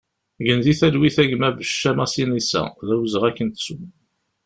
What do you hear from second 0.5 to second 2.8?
di talwit a gma Becca Masinisa,